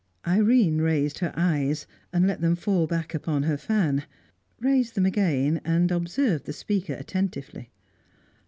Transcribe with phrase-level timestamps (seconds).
[0.25, 4.05] Irene raised her eyes, and let them fall back upon her fan;
[4.59, 7.69] raised them again, and observed the speaker attentively.